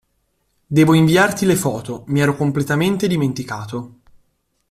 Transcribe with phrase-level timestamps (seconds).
[0.65, 3.99] Devo inviarti le foto, mi ero completamente dimenticato.